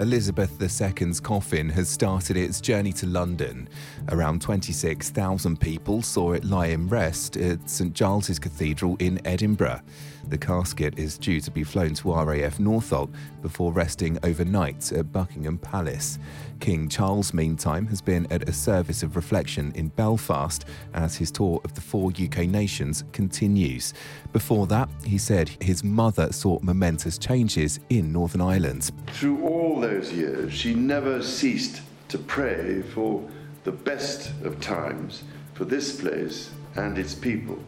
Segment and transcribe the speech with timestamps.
[0.00, 3.68] Elizabeth II's coffin has started its journey to London.
[4.08, 9.80] Around 26,000 people saw it lie in rest at St Giles's Cathedral in Edinburgh.
[10.28, 13.10] The casket is due to be flown to RAF Northolt
[13.42, 16.18] before resting overnight at Buckingham Palace.
[16.60, 20.64] King Charles, meantime, has been at a service of reflection in Belfast
[20.94, 23.92] as his tour of the four UK nations continues.
[24.32, 28.92] Before that, he said his mother sought momentous changes in Northern Ireland.
[29.08, 33.22] Through all those years, she never ceased to pray for
[33.64, 37.58] the best of times for this place and its people,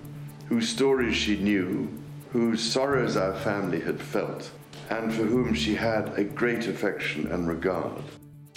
[0.48, 1.86] whose stories she knew,
[2.32, 4.50] whose sorrows our family had felt,
[4.88, 8.02] and for whom she had a great affection and regard.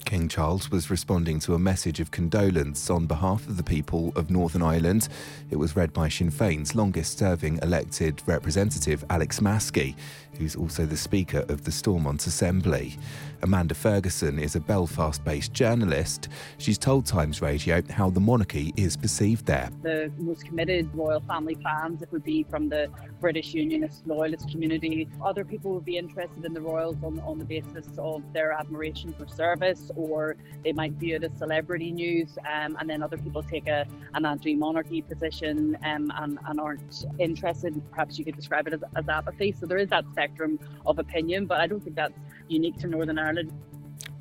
[0.10, 4.32] King Charles was responding to a message of condolence on behalf of the people of
[4.32, 5.08] Northern Ireland.
[5.52, 9.96] It was read by Sinn Féin's longest serving elected representative, Alex Maskey,
[10.40, 12.98] who's also the Speaker of the Stormont Assembly.
[13.42, 16.28] Amanda Ferguson is a Belfast based journalist.
[16.58, 19.70] She's told Times Radio how the monarchy is perceived there.
[19.82, 22.90] The most committed royal family fans would be from the
[23.22, 25.08] British Unionist loyalist community.
[25.24, 29.14] Other people would be interested in the royals on, on the basis of their admiration
[29.14, 32.38] for service, or they might view it as celebrity news.
[32.40, 37.06] Um, and then other people take a, an anti monarchy position um, and, and, aren't
[37.20, 37.82] interested.
[37.92, 39.56] Perhaps you could describe it as, as apathy.
[39.58, 43.20] So there is that spectrum of opinion, but I don't think that's unique to Northern
[43.20, 43.52] Ireland.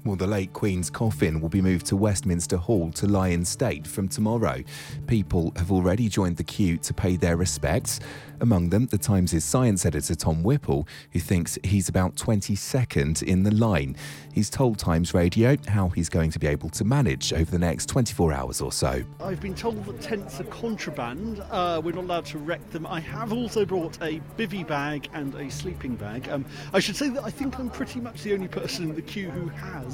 [0.04, 3.86] Well, the late Queen's coffin will be moved to Westminster Hall to lie in state
[3.86, 4.62] from tomorrow.
[5.06, 8.00] People have already joined the queue to pay their respects.
[8.41, 13.50] Among them, the Times' science editor Tom Whipple, who thinks he's about 22nd in the
[13.50, 13.97] line.
[14.32, 17.86] He's told Times Radio how he's going to be able to manage over the next
[17.86, 19.03] 24 hours or so.
[19.20, 21.42] I've been told that tents are contraband.
[21.50, 22.86] Uh, we're not allowed to wreck them.
[22.86, 26.28] I have also brought a bivy bag and a sleeping bag.
[26.28, 29.03] Um, I should say that I think I'm pretty much the only person in the
[29.03, 29.88] queue who has.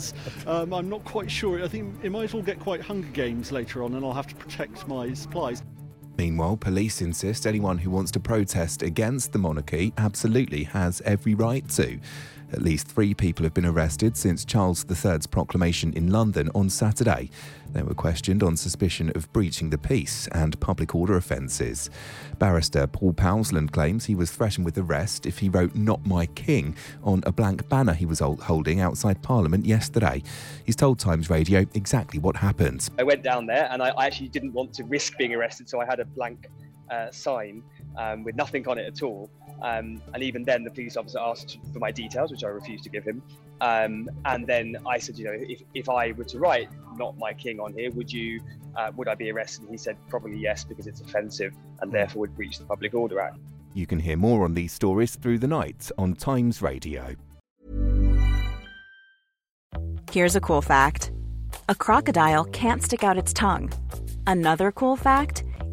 [0.46, 1.62] Um, I'm not quite sure.
[1.62, 4.34] I think it might all get quite Hunger Games later on, and I'll have to
[4.34, 5.62] protect my supplies.
[6.16, 11.68] Meanwhile, police insist anyone who wants to protest against the monarchy absolutely has every right
[11.70, 11.98] to.
[12.52, 17.30] At least three people have been arrested since Charles III's proclamation in London on Saturday.
[17.72, 21.90] They were questioned on suspicion of breaching the peace and public order offences.
[22.38, 26.76] Barrister Paul Powlesland claims he was threatened with arrest if he wrote Not My King
[27.02, 30.22] on a blank banner he was holding outside Parliament yesterday.
[30.64, 32.88] He's told Times Radio exactly what happened.
[32.98, 35.86] I went down there and I actually didn't want to risk being arrested, so I
[35.86, 36.46] had a blank
[36.90, 37.62] uh, sign
[37.96, 39.30] um, with nothing on it at all.
[39.62, 42.90] Um, and even then, the police officer asked for my details, which I refused to
[42.90, 43.22] give him.
[43.60, 47.32] Um, and then I said, you know, if, if I were to write "not my
[47.32, 48.40] king" on here, would you,
[48.76, 49.62] uh, would I be arrested?
[49.62, 53.20] And he said probably yes, because it's offensive and therefore would breach the Public Order
[53.20, 53.38] Act.
[53.72, 57.14] You can hear more on these stories through the night on Times Radio.
[60.10, 61.12] Here's a cool fact:
[61.68, 63.72] a crocodile can't stick out its tongue.
[64.26, 65.43] Another cool fact